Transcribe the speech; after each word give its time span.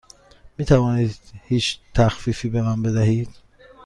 می 0.57 0.65
توانید 0.65 1.19
هیچ 1.43 1.79
تخفیفی 1.93 2.49
به 2.49 2.61
من 2.61 2.81
بدهید؟ 2.81 3.29